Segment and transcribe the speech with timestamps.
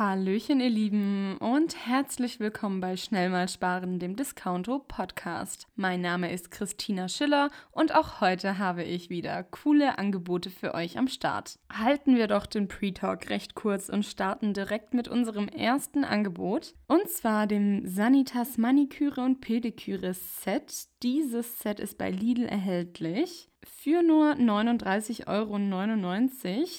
[0.00, 5.66] Hallöchen, ihr Lieben, und herzlich willkommen bei Schnell mal sparen, dem Discounto Podcast.
[5.76, 10.96] Mein Name ist Christina Schiller und auch heute habe ich wieder coole Angebote für euch
[10.96, 11.58] am Start.
[11.70, 17.06] Halten wir doch den Pre-Talk recht kurz und starten direkt mit unserem ersten Angebot und
[17.10, 20.86] zwar dem Sanitas Maniküre und Pediküre Set.
[21.02, 25.58] Dieses Set ist bei Lidl erhältlich für nur 39,99 Euro.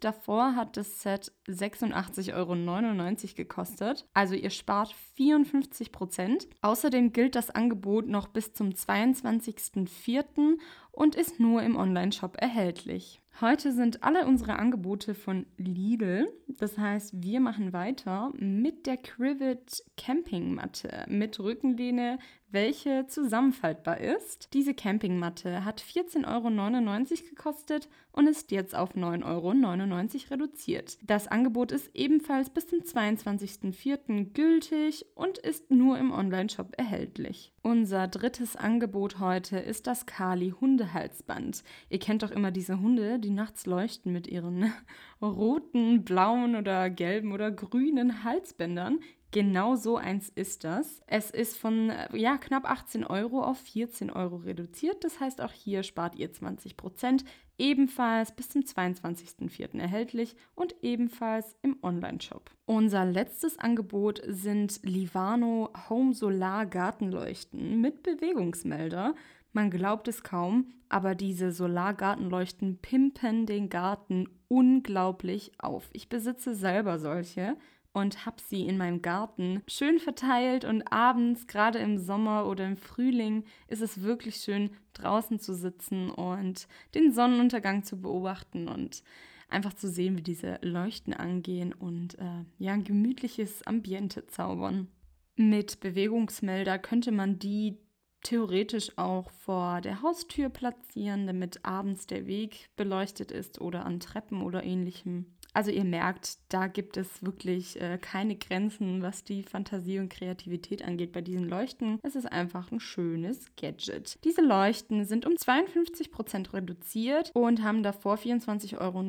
[0.00, 4.06] Davor hat das Set 86,99 Euro gekostet.
[4.14, 6.48] Also ihr spart 54 Prozent.
[6.62, 10.58] Außerdem gilt das Angebot noch bis zum 22.04.
[10.92, 13.23] und ist nur im Online-Shop erhältlich.
[13.40, 16.28] Heute sind alle unsere Angebote von Lidl.
[16.46, 22.18] Das heißt, wir machen weiter mit der Crivet Campingmatte mit Rückenlehne,
[22.54, 24.54] welche zusammenfaltbar ist.
[24.54, 30.98] Diese Campingmatte hat 14,99 Euro gekostet und ist jetzt auf 9,99 Euro reduziert.
[31.02, 34.32] Das Angebot ist ebenfalls bis zum 22.04.
[34.32, 37.52] gültig und ist nur im Onlineshop erhältlich.
[37.62, 41.64] Unser drittes Angebot heute ist das Kali Hundehalsband.
[41.88, 44.72] Ihr kennt doch immer diese Hunde, die nachts leuchten mit ihren
[45.22, 49.00] roten, blauen oder gelben oder grünen Halsbändern.
[49.34, 51.00] Genau so eins ist das.
[51.08, 55.02] Es ist von ja, knapp 18 Euro auf 14 Euro reduziert.
[55.02, 57.24] Das heißt, auch hier spart ihr 20 Prozent.
[57.58, 59.80] Ebenfalls bis zum 22.04.
[59.80, 62.48] erhältlich und ebenfalls im Online-Shop.
[62.66, 69.16] Unser letztes Angebot sind Livano Home Solar Gartenleuchten mit Bewegungsmelder.
[69.54, 75.88] Man glaubt es kaum, aber diese Solargartenleuchten pimpen den Garten unglaublich auf.
[75.92, 77.56] Ich besitze selber solche
[77.92, 82.76] und habe sie in meinem Garten schön verteilt und abends, gerade im Sommer oder im
[82.76, 86.66] Frühling, ist es wirklich schön draußen zu sitzen und
[86.96, 89.04] den Sonnenuntergang zu beobachten und
[89.48, 94.88] einfach zu sehen, wie diese Leuchten angehen und äh, ja, ein gemütliches Ambiente zaubern.
[95.36, 97.78] Mit Bewegungsmelder könnte man die
[98.24, 104.42] theoretisch auch vor der Haustür platzieren, damit abends der Weg beleuchtet ist oder an Treppen
[104.42, 105.26] oder ähnlichem.
[105.54, 110.84] Also ihr merkt, da gibt es wirklich äh, keine Grenzen, was die Fantasie und Kreativität
[110.84, 112.00] angeht bei diesen Leuchten.
[112.02, 114.18] Es ist einfach ein schönes Gadget.
[114.24, 119.02] Diese Leuchten sind um 52% reduziert und haben davor 24,99 Euro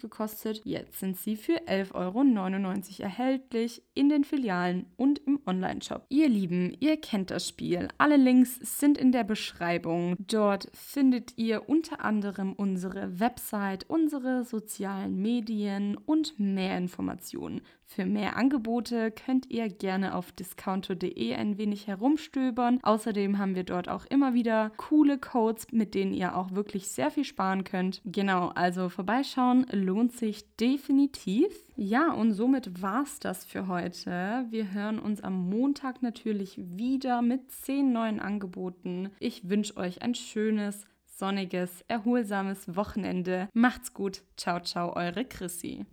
[0.00, 0.60] gekostet.
[0.64, 6.04] Jetzt sind sie für 11,99 Euro erhältlich in den Filialen und im Online-Shop.
[6.08, 7.86] Ihr Lieben, ihr kennt das Spiel.
[7.96, 10.16] Alle Links sind in der Beschreibung.
[10.18, 17.60] Dort findet ihr unter anderem unsere Website, unsere sozialen Medien, Medien und mehr Informationen.
[17.84, 22.78] Für mehr Angebote könnt ihr gerne auf discounto.de ein wenig herumstöbern.
[22.82, 27.10] Außerdem haben wir dort auch immer wieder coole Codes, mit denen ihr auch wirklich sehr
[27.10, 28.00] viel sparen könnt.
[28.04, 31.52] Genau, also vorbeischauen lohnt sich definitiv.
[31.76, 34.46] Ja, und somit war es das für heute.
[34.50, 39.10] Wir hören uns am Montag natürlich wieder mit zehn neuen Angeboten.
[39.18, 40.86] Ich wünsche euch ein schönes
[41.20, 43.48] sonniges, erholsames Wochenende.
[43.52, 44.22] Macht's gut.
[44.36, 45.86] Ciao, ciao, eure Chrissy.